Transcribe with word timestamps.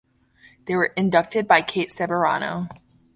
They 0.65 0.73
were 0.75 0.93
inducted 0.97 1.47
by 1.47 1.61
Kate 1.61 1.89
Ceberano. 1.91 2.67